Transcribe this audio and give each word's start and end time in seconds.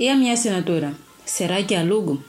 E 0.00 0.08
a 0.08 0.16
minha 0.16 0.32
assinatura? 0.32 0.94
Será 1.26 1.62
que 1.62 1.74
alugo? 1.74 2.24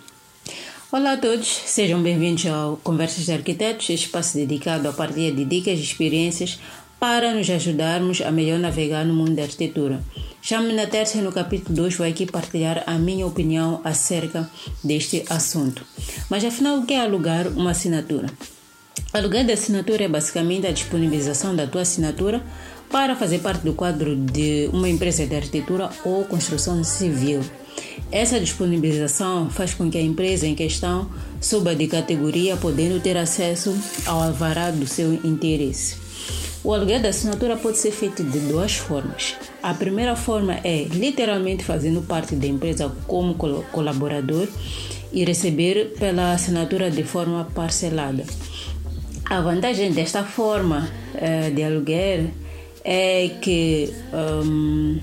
Olá 0.91 1.13
a 1.13 1.17
todos, 1.17 1.47
sejam 1.47 2.03
bem-vindos 2.03 2.45
ao 2.45 2.75
Conversas 2.75 3.23
de 3.23 3.31
Arquitetos, 3.31 3.87
espaço 3.87 4.35
dedicado 4.35 4.89
à 4.89 4.91
partilha 4.91 5.31
de 5.31 5.45
dicas 5.45 5.79
e 5.79 5.81
experiências 5.81 6.59
para 6.99 7.33
nos 7.33 7.49
ajudarmos 7.49 8.19
a 8.19 8.29
melhor 8.29 8.59
navegar 8.59 9.05
no 9.05 9.13
mundo 9.13 9.35
da 9.35 9.43
arquitetura. 9.43 10.03
Chamo-me 10.41 10.73
na 10.73 10.85
terça 10.85 11.21
no 11.21 11.31
capítulo 11.31 11.73
2 11.73 11.95
vou 11.95 12.05
aqui 12.05 12.25
partilhar 12.25 12.83
a 12.85 12.95
minha 12.95 13.25
opinião 13.25 13.79
acerca 13.85 14.51
deste 14.83 15.23
assunto. 15.29 15.85
Mas 16.29 16.43
afinal, 16.43 16.79
o 16.79 16.85
que 16.85 16.93
é 16.93 16.99
alugar 16.99 17.47
uma 17.47 17.71
assinatura? 17.71 18.27
Alugar 19.13 19.45
de 19.45 19.53
assinatura 19.53 20.03
é 20.03 20.07
basicamente 20.09 20.67
a 20.67 20.73
disponibilização 20.73 21.55
da 21.55 21.65
tua 21.65 21.83
assinatura 21.83 22.43
para 22.91 23.15
fazer 23.15 23.39
parte 23.39 23.63
do 23.63 23.73
quadro 23.73 24.13
de 24.13 24.69
uma 24.73 24.89
empresa 24.89 25.25
de 25.25 25.33
arquitetura 25.33 25.89
ou 26.03 26.25
construção 26.25 26.83
civil. 26.83 27.41
Essa 28.11 28.39
disponibilização 28.39 29.49
faz 29.49 29.73
com 29.73 29.89
que 29.89 29.97
a 29.97 30.01
empresa 30.01 30.47
em 30.47 30.55
questão 30.55 31.09
suba 31.39 31.75
de 31.75 31.87
categoria, 31.87 32.57
podendo 32.57 33.01
ter 33.01 33.17
acesso 33.17 33.75
ao 34.05 34.21
alvará 34.21 34.71
do 34.71 34.87
seu 34.87 35.13
interesse. 35.13 35.95
O 36.63 36.73
aluguel 36.73 37.01
da 37.01 37.09
assinatura 37.09 37.57
pode 37.57 37.79
ser 37.79 37.91
feito 37.91 38.23
de 38.23 38.39
duas 38.39 38.75
formas. 38.75 39.35
A 39.63 39.73
primeira 39.73 40.15
forma 40.15 40.59
é 40.63 40.83
literalmente 40.83 41.63
fazendo 41.63 42.01
parte 42.01 42.35
da 42.35 42.45
empresa 42.45 42.91
como 43.07 43.35
colaborador 43.71 44.47
e 45.11 45.25
receber 45.25 45.93
pela 45.97 46.33
assinatura 46.33 46.91
de 46.91 47.03
forma 47.03 47.45
parcelada. 47.55 48.23
A 49.25 49.41
vantagem 49.41 49.91
desta 49.91 50.23
forma 50.23 50.89
uh, 51.15 51.55
de 51.55 51.63
aluguel 51.63 52.29
é 52.83 53.29
que 53.41 53.91
um, 54.13 54.99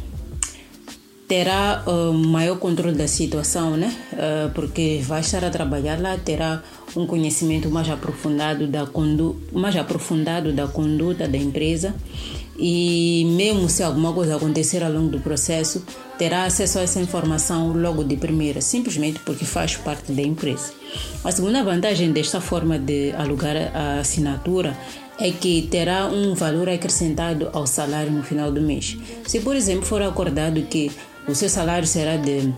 terá 1.29 1.85
um 1.87 2.27
maior 2.27 2.59
controle 2.59 2.97
da 2.97 3.07
situação, 3.07 3.77
né? 3.77 3.95
Uh, 4.15 4.51
porque 4.55 5.01
vai 5.05 5.21
estar 5.21 5.45
a 5.45 5.51
trabalhar 5.51 6.01
lá, 6.01 6.17
terá 6.17 6.62
um 6.97 7.07
conhecimento 7.07 7.70
mais 7.70 7.89
aprofundado 7.91 8.67
da 8.67 8.87
condu 8.87 9.37
mais 9.53 9.77
aprofundado 9.77 10.53
da 10.55 10.67
conduta 10.67 11.29
da 11.29 11.37
empresa 11.37 11.95
e 12.59 13.25
mesmo 13.37 13.69
se 13.69 13.85
alguma 13.85 14.12
coisa 14.12 14.35
acontecer 14.35 14.83
ao 14.83 14.91
longo 14.91 15.11
do 15.11 15.20
processo, 15.20 15.85
terá 16.19 16.45
acesso 16.45 16.81
a 16.81 16.83
essa 16.83 17.01
informação 17.01 17.73
logo 17.73 18.03
de 18.03 18.17
primeira, 18.17 18.61
simplesmente 18.61 19.20
porque 19.20 19.45
faz 19.45 19.77
parte 19.77 20.11
da 20.11 20.23
empresa. 20.23 20.73
A 21.23 21.31
segunda 21.31 21.63
vantagem 21.63 22.11
desta 22.11 22.41
forma 22.41 22.77
de 22.77 23.13
alugar 23.13 23.57
a 23.73 24.01
assinatura 24.01 24.77
é 25.20 25.31
que 25.31 25.69
terá 25.70 26.07
um 26.07 26.35
valor 26.35 26.69
acrescentado 26.69 27.48
ao 27.53 27.67
salário 27.67 28.11
no 28.11 28.25
final 28.25 28.51
do 28.51 28.61
mês. 28.61 28.97
Se, 29.27 29.41
por 29.41 29.55
exemplo, 29.55 29.85
for 29.85 30.03
acordado 30.03 30.63
que 30.63 30.91
o 31.29 31.34
seu 31.34 31.48
salário 31.48 31.87
será 31.87 32.17
de 32.17 32.53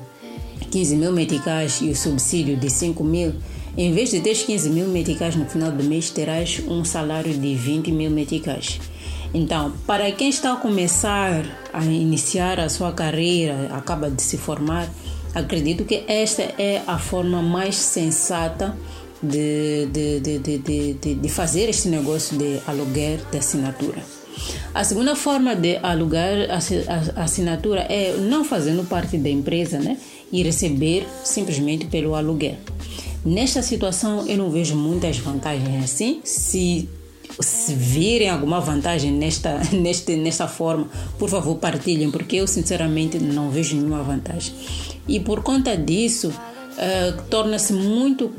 15 0.70 0.96
mil 0.96 1.12
meticais 1.12 1.80
e 1.82 1.90
o 1.90 1.96
subsídio 1.96 2.56
de 2.56 2.70
5 2.70 3.02
mil, 3.02 3.34
em 3.76 3.92
vez 3.92 4.10
de 4.10 4.20
ter 4.20 4.34
15 4.34 4.70
mil 4.70 4.88
meticais 4.88 5.34
no 5.36 5.44
final 5.46 5.72
do 5.72 5.82
mês, 5.82 6.10
terás 6.10 6.60
um 6.68 6.84
salário 6.84 7.32
de 7.32 7.54
20 7.54 7.90
mil 7.90 8.10
meticais. 8.10 8.80
Então, 9.32 9.72
para 9.86 10.10
quem 10.12 10.28
está 10.28 10.52
a 10.52 10.56
começar 10.56 11.44
a 11.72 11.84
iniciar 11.84 12.58
a 12.58 12.68
sua 12.68 12.92
carreira, 12.92 13.68
acaba 13.72 14.10
de 14.10 14.22
se 14.22 14.36
formar, 14.36 14.88
acredito 15.34 15.84
que 15.84 16.04
esta 16.08 16.42
é 16.58 16.82
a 16.86 16.98
forma 16.98 17.40
mais 17.40 17.76
sensata 17.76 18.76
de, 19.22 19.86
de, 19.86 20.20
de, 20.20 20.58
de, 20.58 21.14
de, 21.14 21.28
fazer 21.28 21.68
este 21.68 21.88
negócio 21.88 22.36
de 22.36 22.60
aluguer 22.66 23.20
de 23.30 23.38
assinatura. 23.38 24.19
A 24.74 24.84
segunda 24.84 25.16
forma 25.16 25.56
de 25.56 25.78
alugar 25.82 26.48
a 26.48 27.24
assinatura 27.24 27.80
é 27.88 28.16
não 28.16 28.44
fazendo 28.44 28.86
parte 28.88 29.18
da 29.18 29.28
empresa 29.28 29.78
né, 29.80 29.96
e 30.32 30.42
receber 30.42 31.06
simplesmente 31.24 31.86
pelo 31.86 32.14
aluguel. 32.14 32.56
Nesta 33.24 33.62
situação, 33.62 34.26
eu 34.26 34.38
não 34.38 34.50
vejo 34.50 34.74
muitas 34.76 35.18
vantagens 35.18 35.84
assim. 35.84 36.20
Se, 36.24 36.88
se 37.40 37.74
virem 37.74 38.30
alguma 38.30 38.60
vantagem 38.60 39.12
nesta, 39.12 39.60
neste, 39.74 40.16
nesta 40.16 40.48
forma, 40.48 40.88
por 41.18 41.28
favor, 41.28 41.56
partilhem, 41.56 42.10
porque 42.10 42.36
eu 42.36 42.46
sinceramente 42.46 43.18
não 43.18 43.50
vejo 43.50 43.76
nenhuma 43.76 44.02
vantagem. 44.02 44.54
E 45.06 45.20
por 45.20 45.42
conta 45.42 45.76
disso, 45.76 46.32
uh, 46.80 47.22
torna-se 47.28 47.72
muito 47.72 48.30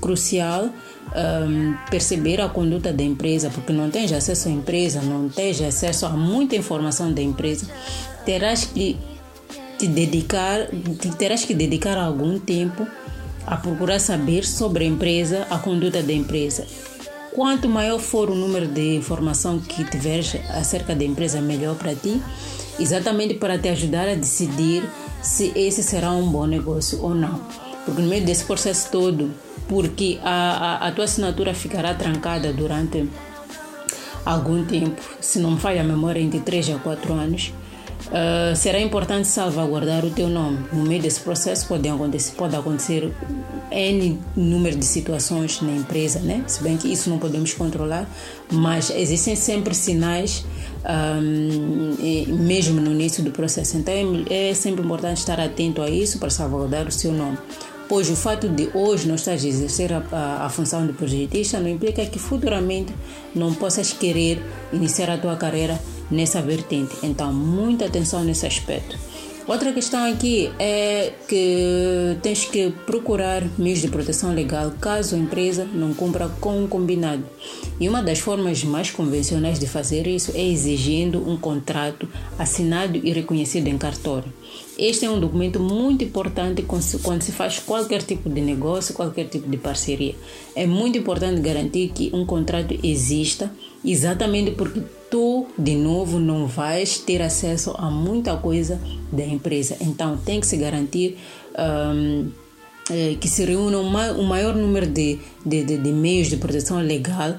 crucial 0.00 0.64
um, 0.64 0.70
ehm, 1.14 1.74
perceber 1.90 2.40
a 2.40 2.48
conduta 2.48 2.92
da 2.92 3.02
empresa, 3.02 3.50
porque 3.50 3.72
não 3.72 3.90
tens 3.90 4.12
acesso 4.12 4.48
à 4.48 4.50
empresa, 4.50 5.02
não 5.02 5.28
tens 5.28 5.60
acesso 5.60 6.06
a 6.06 6.10
muita 6.10 6.56
informação 6.56 7.12
da 7.12 7.20
empresa, 7.20 7.66
terás 8.24 8.64
que 8.64 8.96
te 9.78 9.86
dedicar, 9.86 10.68
terás 11.18 11.44
que 11.44 11.54
dedicar 11.54 11.98
algum 11.98 12.38
tempo 12.38 12.86
a 13.46 13.56
procurar 13.56 13.98
saber 13.98 14.44
sobre 14.44 14.84
a 14.84 14.86
empresa, 14.86 15.46
a 15.50 15.58
conduta 15.58 16.02
da 16.02 16.12
empresa. 16.12 16.66
Quanto 17.32 17.68
maior 17.68 17.98
for 17.98 18.28
o 18.28 18.34
número 18.34 18.66
de 18.66 18.96
informação 18.96 19.58
que 19.58 19.84
tiveres 19.84 20.36
acerca 20.50 20.94
da 20.94 21.04
empresa, 21.04 21.40
melhor 21.40 21.76
para 21.76 21.94
ti, 21.94 22.20
exatamente 22.78 23.34
para 23.34 23.58
te 23.58 23.68
ajudar 23.68 24.08
a 24.08 24.14
decidir 24.14 24.82
se 25.22 25.52
esse 25.54 25.82
será 25.82 26.12
um 26.12 26.30
bom 26.30 26.46
negócio 26.46 27.02
ou 27.02 27.14
não. 27.14 27.69
Porque 27.90 28.02
no 28.02 28.08
meio 28.08 28.24
desse 28.24 28.44
processo 28.44 28.88
todo, 28.88 29.32
porque 29.68 30.20
a, 30.22 30.84
a, 30.84 30.88
a 30.88 30.92
tua 30.92 31.06
assinatura 31.06 31.52
ficará 31.52 31.92
trancada 31.92 32.52
durante 32.52 33.08
algum 34.24 34.64
tempo, 34.64 35.02
se 35.20 35.40
não 35.40 35.52
me 35.52 35.58
falha 35.58 35.80
a 35.80 35.84
memória, 35.84 36.20
entre 36.20 36.38
3 36.38 36.70
a 36.70 36.78
4 36.78 37.12
anos, 37.12 37.52
uh, 38.06 38.54
será 38.54 38.80
importante 38.80 39.26
salvaguardar 39.26 40.04
o 40.04 40.10
teu 40.10 40.28
nome. 40.28 40.66
No 40.72 40.84
meio 40.84 41.02
desse 41.02 41.18
processo 41.18 41.66
pode 41.66 41.88
acontecer, 41.88 42.32
pode 42.36 42.54
acontecer 42.54 43.12
N 43.72 44.20
número 44.36 44.76
de 44.76 44.84
situações 44.84 45.60
na 45.60 45.72
empresa, 45.72 46.20
né? 46.20 46.44
Se 46.46 46.62
bem 46.62 46.76
que 46.76 46.86
isso 46.92 47.10
não 47.10 47.18
podemos 47.18 47.52
controlar, 47.54 48.08
mas 48.52 48.90
existem 48.90 49.34
sempre 49.34 49.74
sinais 49.74 50.44
um, 51.20 51.96
mesmo 52.44 52.80
no 52.80 52.92
início 52.92 53.24
do 53.24 53.32
processo. 53.32 53.76
Então 53.76 53.92
é, 54.30 54.50
é 54.50 54.54
sempre 54.54 54.84
importante 54.84 55.18
estar 55.18 55.40
atento 55.40 55.82
a 55.82 55.90
isso 55.90 56.20
para 56.20 56.30
salvaguardar 56.30 56.86
o 56.86 56.92
seu 56.92 57.12
nome 57.12 57.36
pois 57.90 58.08
o 58.08 58.14
fato 58.14 58.48
de 58.48 58.70
hoje 58.72 59.08
não 59.08 59.16
estás 59.16 59.44
a 59.44 59.48
exercer 59.48 59.92
a, 59.92 60.00
a, 60.12 60.46
a, 60.46 60.48
função 60.48 60.86
de 60.86 60.92
projetista 60.92 61.58
não 61.58 61.68
implica 61.68 62.06
que 62.06 62.20
futuramente 62.20 62.94
não 63.34 63.52
possas 63.52 63.92
querer 63.92 64.40
iniciar 64.72 65.10
a 65.10 65.18
tua 65.18 65.34
carreira 65.34 65.76
nessa 66.08 66.40
vertente. 66.40 66.94
Então, 67.02 67.32
muita 67.32 67.86
atenção 67.86 68.22
nesse 68.22 68.46
aspecto. 68.46 68.96
Outra 69.46 69.72
questão 69.72 70.04
aqui 70.04 70.50
é 70.58 71.12
que 71.26 72.16
tens 72.22 72.44
que 72.44 72.70
procurar 72.86 73.42
meios 73.58 73.80
de 73.80 73.88
proteção 73.88 74.32
legal 74.32 74.72
caso 74.80 75.16
a 75.16 75.18
empresa 75.18 75.64
não 75.64 75.92
cumpra 75.92 76.28
com 76.40 76.62
o 76.64 76.68
combinado. 76.68 77.24
E 77.80 77.88
uma 77.88 78.02
das 78.02 78.20
formas 78.20 78.62
mais 78.62 78.90
convencionais 78.90 79.58
de 79.58 79.66
fazer 79.66 80.06
isso 80.06 80.30
é 80.34 80.44
exigindo 80.44 81.28
um 81.28 81.36
contrato 81.36 82.08
assinado 82.38 83.00
e 83.02 83.12
reconhecido 83.12 83.66
em 83.66 83.76
cartório. 83.76 84.32
Este 84.78 85.04
é 85.04 85.10
um 85.10 85.18
documento 85.18 85.58
muito 85.58 86.04
importante 86.04 86.62
quando 86.62 87.22
se 87.22 87.32
faz 87.32 87.58
qualquer 87.58 88.02
tipo 88.02 88.30
de 88.30 88.40
negócio, 88.40 88.94
qualquer 88.94 89.24
tipo 89.24 89.48
de 89.48 89.56
parceria. 89.56 90.14
É 90.54 90.66
muito 90.66 90.96
importante 90.96 91.40
garantir 91.40 91.90
que 91.94 92.10
um 92.14 92.24
contrato 92.24 92.78
exista, 92.82 93.50
exatamente 93.84 94.52
porque 94.52 94.80
de 95.60 95.74
novo, 95.74 96.18
não 96.18 96.46
vais 96.46 96.98
ter 96.98 97.20
acesso 97.20 97.74
a 97.76 97.90
muita 97.90 98.36
coisa 98.36 98.80
da 99.12 99.24
empresa. 99.24 99.76
Então, 99.80 100.16
tem 100.16 100.40
que 100.40 100.46
se 100.46 100.56
garantir 100.56 101.18
um, 101.94 102.30
é, 102.90 103.14
que 103.20 103.28
se 103.28 103.44
reúnam 103.44 103.82
um 103.82 104.24
maior 104.24 104.54
número 104.54 104.86
de, 104.86 105.18
de, 105.44 105.64
de, 105.64 105.78
de 105.78 105.92
meios 105.92 106.28
de 106.28 106.36
proteção 106.36 106.78
legal 106.80 107.36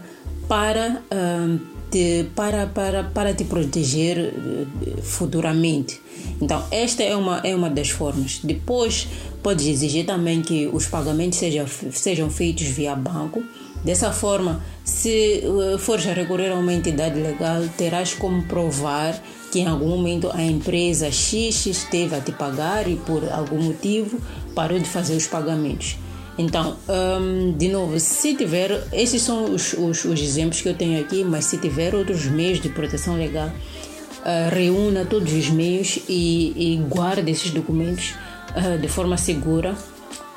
para, 0.48 1.02
um, 1.12 1.60
te, 1.90 2.28
para, 2.36 2.68
para, 2.68 3.04
para 3.04 3.34
te 3.34 3.44
proteger 3.44 4.18
eh, 4.18 5.02
futuramente. 5.02 6.00
Então, 6.40 6.64
esta 6.72 7.04
é 7.04 7.16
uma, 7.16 7.40
é 7.40 7.56
uma 7.56 7.70
das 7.70 7.90
formas. 7.90 8.40
Depois, 8.44 9.08
podes 9.42 9.66
exigir 9.66 10.06
também 10.06 10.42
que 10.42 10.68
os 10.72 10.88
pagamentos 10.88 11.40
sejam, 11.40 11.66
sejam 11.92 12.30
feitos 12.30 12.68
via 12.68 12.96
banco 12.96 13.44
Dessa 13.84 14.12
forma, 14.12 14.64
se 14.92 15.42
uh, 15.46 15.78
fores 15.80 16.04
recorrer 16.06 16.52
a 16.52 16.56
uma 16.56 16.74
entidade 16.74 17.20
legal, 17.20 17.64
terás 17.78 18.14
como 18.14 18.44
provar 18.44 19.20
que 19.50 19.60
em 19.60 19.68
algum 19.68 19.88
momento 19.88 20.30
a 20.34 20.44
empresa 20.44 21.10
X 21.10 21.66
esteve 21.66 22.16
a 22.16 22.20
te 22.20 22.32
pagar 22.32 22.90
e 22.90 22.98
por 22.98 23.24
algum 23.32 23.62
motivo 23.62 24.20
parou 24.54 24.78
de 24.78 24.86
fazer 24.86 25.16
os 25.16 25.28
pagamentos. 25.28 25.98
Então, 26.38 26.78
um, 26.88 27.54
de 27.58 27.70
novo, 27.70 28.00
se 28.00 28.36
tiver, 28.36 28.84
esses 28.92 29.22
são 29.22 29.54
os, 29.54 29.74
os, 29.74 30.06
os, 30.06 30.22
exemplos 30.22 30.62
que 30.62 30.70
eu 30.70 30.74
tenho 30.74 31.00
aqui, 31.00 31.24
mas 31.24 31.46
se 31.46 31.58
tiver 31.58 31.96
outros 31.96 32.26
meios 32.26 32.60
de 32.60 32.70
proteção 32.70 33.16
legal, 33.16 33.48
uh, 33.48 34.54
reúna 34.54 35.06
todos 35.06 35.32
os 35.34 35.50
meios 35.50 36.00
e, 36.08 36.54
e 36.56 36.78
guarde 36.90 37.32
esses 37.32 37.52
documentos 37.52 38.14
uh, 38.56 38.78
de 38.78 38.88
forma 38.88 39.18
segura 39.18 39.76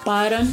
para 0.05 0.47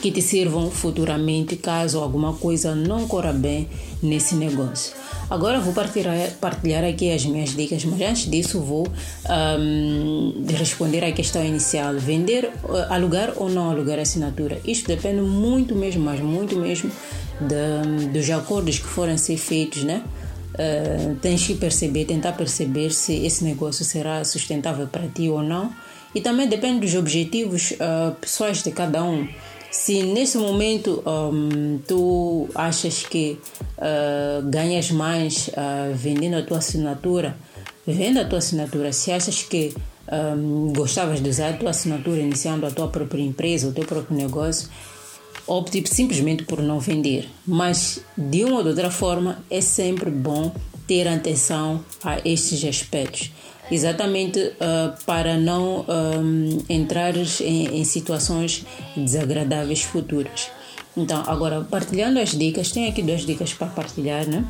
que 0.00 0.10
te 0.10 0.22
sirvam 0.22 0.70
futuramente 0.70 1.56
caso 1.56 1.98
alguma 1.98 2.34
coisa 2.34 2.74
não 2.74 3.08
corra 3.08 3.32
bem 3.32 3.68
nesse 4.02 4.34
negócio. 4.34 4.94
Agora 5.30 5.60
vou 5.60 5.74
partilhar, 5.74 6.84
aqui 6.84 7.12
as 7.12 7.26
minhas 7.26 7.54
dicas, 7.54 7.84
mas 7.84 8.00
antes 8.00 8.30
disso 8.30 8.60
vou 8.60 8.86
um, 9.58 10.44
responder 10.56 11.04
à 11.04 11.12
questão 11.12 11.44
inicial: 11.44 11.94
vender, 11.94 12.50
uh, 12.64 12.92
alugar 12.92 13.34
ou 13.36 13.50
não 13.50 13.70
alugar 13.70 13.98
assinatura? 13.98 14.58
Isto 14.64 14.88
depende 14.88 15.20
muito 15.20 15.74
mesmo, 15.74 16.02
mas 16.02 16.20
muito 16.20 16.56
mesmo 16.56 16.90
de, 17.40 18.06
dos 18.06 18.30
acordos 18.30 18.78
que 18.78 18.86
forem 18.86 19.18
ser 19.18 19.36
feitos, 19.36 19.84
né? 19.84 20.02
Uh, 20.54 21.14
tens 21.16 21.46
que 21.46 21.54
perceber, 21.54 22.06
tentar 22.06 22.32
perceber 22.32 22.90
se 22.90 23.14
esse 23.26 23.44
negócio 23.44 23.84
será 23.84 24.24
sustentável 24.24 24.86
para 24.86 25.06
ti 25.08 25.28
ou 25.28 25.42
não. 25.42 25.70
E 26.14 26.22
também 26.22 26.48
depende 26.48 26.80
dos 26.80 26.94
objetivos 26.94 27.72
uh, 27.72 28.14
pessoais 28.18 28.62
de 28.62 28.70
cada 28.70 29.04
um. 29.04 29.28
Se 29.70 30.02
nesse 30.02 30.38
momento 30.38 31.02
um, 31.06 31.78
tu 31.86 32.48
achas 32.54 33.04
que 33.04 33.38
uh, 33.76 34.48
ganhas 34.48 34.90
mais 34.90 35.48
uh, 35.48 35.94
vendendo 35.94 36.36
a 36.36 36.42
tua 36.42 36.58
assinatura, 36.58 37.36
venda 37.86 38.22
a 38.22 38.24
tua 38.24 38.38
assinatura. 38.38 38.92
Se 38.92 39.12
achas 39.12 39.42
que 39.42 39.74
um, 40.10 40.72
gostavas 40.72 41.22
de 41.22 41.28
usar 41.28 41.50
a 41.50 41.52
tua 41.52 41.70
assinatura 41.70 42.20
iniciando 42.20 42.66
a 42.66 42.70
tua 42.70 42.88
própria 42.88 43.22
empresa, 43.22 43.68
o 43.68 43.72
teu 43.72 43.84
próprio 43.84 44.16
negócio, 44.16 44.68
opte 45.46 45.82
simplesmente 45.86 46.44
por 46.44 46.62
não 46.62 46.80
vender. 46.80 47.28
Mas 47.46 48.00
de 48.16 48.44
uma 48.44 48.58
ou 48.58 48.62
de 48.62 48.70
outra 48.70 48.90
forma 48.90 49.42
é 49.50 49.60
sempre 49.60 50.10
bom 50.10 50.52
ter 50.86 51.06
atenção 51.06 51.84
a 52.02 52.18
estes 52.24 52.64
aspectos 52.64 53.30
exatamente 53.70 54.38
uh, 54.40 55.04
para 55.04 55.36
não 55.36 55.84
um, 55.88 56.58
em, 56.68 57.80
em, 57.80 57.84
situações 57.84 58.64
desagradáveis 58.96 59.82
futuras. 59.82 60.50
Então, 60.96 61.22
agora, 61.26 61.60
partilhando 61.60 62.18
as 62.18 62.30
dicas, 62.30 62.72
tem 62.72 62.88
aqui 62.88 63.02
duas 63.02 63.24
dicas 63.24 63.52
para 63.52 63.68
partilhar, 63.68 64.26
né? 64.26 64.44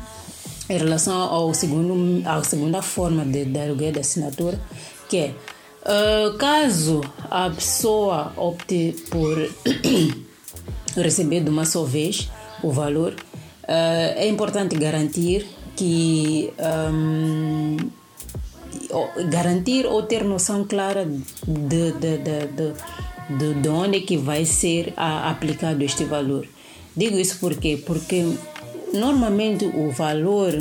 Em 0.69 0.77
relação 0.77 1.15
ao 1.15 1.53
segundo, 1.53 2.27
à 2.27 2.43
segunda 2.43 2.81
forma 2.81 3.25
de, 3.25 3.45
de 3.45 3.59
aluguel 3.59 3.91
de 3.91 3.99
assinatura, 3.99 4.59
que 5.07 5.17
é 5.17 5.33
uh, 5.81 6.37
caso 6.37 7.01
a 7.29 7.49
pessoa 7.49 8.33
opte 8.37 8.95
por 9.09 9.37
receber 10.95 11.41
de 11.41 11.49
uma 11.49 11.65
só 11.65 11.83
vez 11.83 12.29
o 12.63 12.71
valor, 12.71 13.13
uh, 13.13 14.15
é 14.15 14.27
importante 14.27 14.75
garantir 14.75 15.45
que 15.75 16.51
um, 16.91 17.77
garantir 19.29 19.85
ou 19.85 20.03
ter 20.03 20.23
noção 20.23 20.65
clara 20.65 21.05
de, 21.05 21.91
de, 21.93 22.17
de, 22.17 22.73
de, 23.37 23.61
de 23.61 23.69
onde 23.69 23.97
é 23.97 24.01
que 24.01 24.17
vai 24.17 24.45
ser 24.45 24.93
aplicado 24.97 25.83
este 25.83 26.03
valor. 26.05 26.47
Digo 26.95 27.17
isso 27.17 27.37
porque 27.39 27.77
porque 27.77 28.25
normalmente 28.93 29.65
o 29.65 29.91
valor 29.91 30.51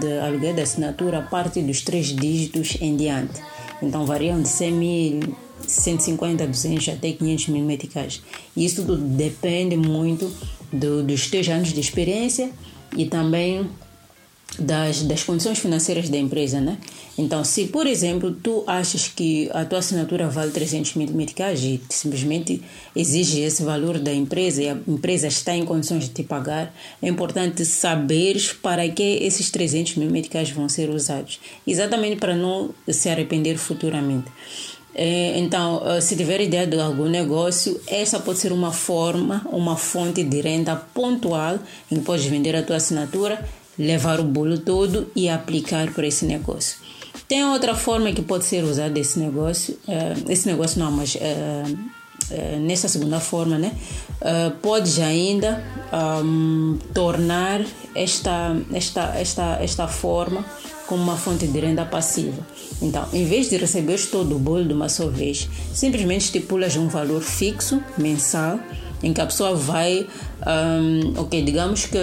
de 0.00 0.18
aluguel 0.18 0.54
da 0.54 0.62
assinatura 0.62 1.22
parte 1.22 1.62
dos 1.62 1.82
três 1.82 2.06
dígitos 2.06 2.76
em 2.80 2.96
diante. 2.96 3.40
Então 3.80 4.04
variam 4.04 4.42
de 4.42 4.48
100 4.48 4.72
mil, 4.72 5.36
150, 5.66 6.46
200 6.46 6.88
até 6.88 7.12
500 7.12 7.48
mil 7.48 7.64
meticais. 7.64 8.22
Isso 8.56 8.84
tudo 8.84 8.96
depende 8.96 9.76
muito 9.76 10.30
do, 10.72 11.02
dos 11.02 11.28
teus 11.28 11.48
anos 11.48 11.72
de 11.72 11.80
experiência 11.80 12.50
e 12.96 13.06
também 13.06 13.68
das, 14.58 15.02
das 15.02 15.22
condições 15.22 15.58
financeiras 15.58 16.08
da 16.08 16.16
empresa, 16.16 16.60
né? 16.60 16.78
Então, 17.18 17.42
se 17.44 17.66
por 17.66 17.86
exemplo 17.86 18.32
tu 18.32 18.62
achas 18.66 19.08
que 19.08 19.50
a 19.52 19.64
tua 19.64 19.78
assinatura 19.78 20.28
vale 20.28 20.50
300 20.50 20.94
mil 20.94 21.08
meticais 21.12 21.62
e 21.62 21.80
simplesmente 21.88 22.62
exige 22.94 23.40
esse 23.40 23.62
valor 23.62 23.98
da 23.98 24.12
empresa 24.12 24.62
e 24.62 24.68
a 24.68 24.76
empresa 24.86 25.26
está 25.26 25.54
em 25.54 25.64
condições 25.64 26.04
de 26.04 26.10
te 26.10 26.22
pagar, 26.22 26.74
é 27.02 27.08
importante 27.08 27.64
saberes 27.64 28.52
para 28.52 28.88
que 28.88 29.02
esses 29.02 29.50
300 29.50 29.96
mil 29.96 30.10
meticais 30.10 30.50
vão 30.50 30.68
ser 30.68 30.90
usados, 30.90 31.40
exatamente 31.66 32.16
para 32.16 32.34
não 32.34 32.70
se 32.88 33.08
arrepender 33.08 33.56
futuramente. 33.56 34.26
É, 34.98 35.38
então, 35.38 35.82
eh, 35.84 36.00
se 36.00 36.16
tiver 36.16 36.40
ideia 36.40 36.66
de 36.66 36.80
algum 36.80 37.04
negócio, 37.04 37.78
essa 37.86 38.18
pode 38.18 38.38
ser 38.38 38.50
uma 38.50 38.72
forma, 38.72 39.46
uma 39.52 39.76
fonte 39.76 40.24
de 40.24 40.40
renda 40.40 40.74
pontual 40.74 41.58
em 41.90 41.96
que 41.96 42.00
podes 42.00 42.24
vender 42.24 42.56
a 42.56 42.62
tua 42.62 42.76
assinatura 42.76 43.44
levar 43.78 44.20
o 44.20 44.24
bolo 44.24 44.58
todo 44.58 45.10
e 45.14 45.28
aplicar 45.28 45.92
para 45.92 46.06
esse 46.06 46.24
negócio. 46.24 46.78
Tem 47.28 47.44
outra 47.44 47.74
forma 47.74 48.12
que 48.12 48.22
pode 48.22 48.44
ser 48.44 48.62
usado 48.62 48.96
esse 48.96 49.18
negócio, 49.18 49.76
uh, 49.88 50.30
esse 50.30 50.46
negócio 50.46 50.78
não, 50.78 50.92
mas 50.92 51.16
uh, 51.16 51.18
uh, 51.20 52.60
nessa 52.60 52.88
segunda 52.88 53.20
forma, 53.20 53.58
né? 53.58 53.72
podes 54.62 54.98
ainda 54.98 55.62
um, 56.24 56.78
tornar 56.94 57.64
esta, 57.94 58.56
esta, 58.72 59.14
esta, 59.14 59.58
esta 59.60 59.86
forma 59.86 60.44
como 60.86 61.02
uma 61.02 61.16
fonte 61.16 61.46
de 61.46 61.60
renda 61.60 61.84
passiva. 61.84 62.46
Então, 62.80 63.06
em 63.12 63.24
vez 63.26 63.50
de 63.50 63.56
receber 63.56 63.98
todo 64.06 64.36
o 64.36 64.38
bolo 64.38 64.64
de 64.64 64.72
uma 64.72 64.88
só 64.88 65.08
vez, 65.08 65.48
simplesmente 65.74 66.22
estipulas 66.22 66.76
um 66.76 66.88
valor 66.88 67.20
fixo 67.20 67.82
mensal 67.98 68.58
em 69.02 69.12
que 69.12 69.20
a 69.20 69.26
pessoa 69.26 69.54
vai, 69.54 70.06
um, 70.46 71.20
ok, 71.20 71.42
digamos 71.42 71.86
que 71.86 71.98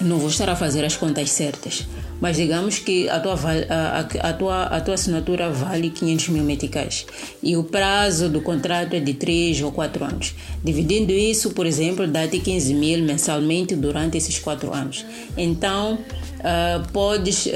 não 0.00 0.18
vou 0.18 0.28
estar 0.28 0.48
a 0.48 0.56
fazer 0.56 0.84
as 0.84 0.96
contas 0.96 1.30
certas, 1.30 1.86
mas 2.24 2.38
digamos 2.38 2.78
que 2.78 3.06
a 3.10 3.20
tua, 3.20 3.34
a, 3.68 4.00
a, 4.00 4.32
tua, 4.32 4.62
a 4.62 4.80
tua 4.80 4.94
assinatura 4.94 5.50
vale 5.50 5.90
500 5.90 6.30
mil 6.30 6.42
meticais 6.42 7.04
e 7.42 7.54
o 7.54 7.64
prazo 7.64 8.30
do 8.30 8.40
contrato 8.40 8.96
é 8.96 9.00
de 9.00 9.12
3 9.12 9.60
ou 9.60 9.70
4 9.70 10.02
anos. 10.02 10.34
Dividindo 10.64 11.12
isso, 11.12 11.50
por 11.50 11.66
exemplo, 11.66 12.06
dá-te 12.06 12.38
15 12.38 12.72
mil 12.72 13.04
mensalmente 13.04 13.76
durante 13.76 14.16
esses 14.16 14.38
4 14.38 14.72
anos. 14.72 15.04
Então, 15.36 15.98
uh, 16.38 16.92
podes 16.94 17.44
uh, 17.44 17.50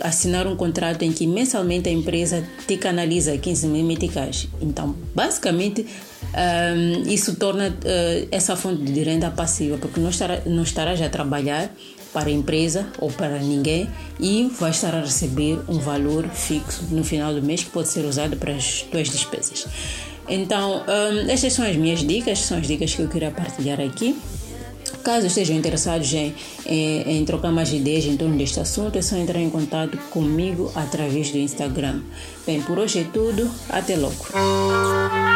assinar 0.00 0.44
um 0.48 0.56
contrato 0.56 1.04
em 1.04 1.12
que 1.12 1.24
mensalmente 1.24 1.88
a 1.88 1.92
empresa 1.92 2.44
te 2.66 2.76
canaliza 2.78 3.38
15 3.38 3.68
mil 3.68 3.84
meticais. 3.84 4.48
Então, 4.60 4.96
basicamente, 5.14 5.86
um, 5.86 7.08
isso 7.08 7.36
torna 7.36 7.68
uh, 7.68 8.28
essa 8.32 8.56
fonte 8.56 8.82
de 8.82 9.04
renda 9.04 9.30
passiva, 9.30 9.78
porque 9.78 10.00
não, 10.00 10.10
estará, 10.10 10.42
não 10.46 10.64
estarás 10.64 11.00
a 11.00 11.08
trabalhar 11.08 11.72
para 12.12 12.28
a 12.28 12.32
empresa 12.32 12.86
ou 12.98 13.10
para 13.10 13.38
ninguém 13.38 13.88
e 14.18 14.50
vai 14.58 14.70
estar 14.70 14.94
a 14.94 15.00
receber 15.00 15.60
um 15.68 15.78
valor 15.78 16.28
fixo 16.28 16.84
no 16.90 17.02
final 17.02 17.32
do 17.32 17.42
mês 17.42 17.64
que 17.64 17.70
pode 17.70 17.88
ser 17.88 18.04
usado 18.04 18.36
para 18.36 18.54
as 18.54 18.82
tuas 18.82 19.08
despesas. 19.08 19.66
Então, 20.28 20.84
um, 20.86 21.30
estas 21.30 21.52
são 21.52 21.66
as 21.66 21.76
minhas 21.76 22.00
dicas, 22.00 22.38
são 22.40 22.58
as 22.58 22.66
dicas 22.66 22.94
que 22.94 23.02
eu 23.02 23.08
queria 23.08 23.30
partilhar 23.30 23.80
aqui. 23.80 24.16
Caso 25.02 25.26
estejam 25.26 25.56
interessados 25.56 26.12
em, 26.12 26.34
em, 26.66 27.18
em, 27.18 27.24
trocar 27.24 27.50
mais 27.50 27.72
ideias 27.72 28.04
em 28.04 28.16
torno 28.16 28.36
deste 28.36 28.60
assunto, 28.60 28.98
é 28.98 29.02
só 29.02 29.16
entrar 29.16 29.40
em 29.40 29.48
contato 29.48 29.96
comigo 30.10 30.70
através 30.74 31.30
do 31.30 31.38
Instagram. 31.38 32.02
Bem, 32.46 32.60
por 32.62 32.78
hoje 32.78 33.00
é 33.00 33.04
tudo. 33.04 33.50
Até 33.70 33.96
logo. 33.96 35.29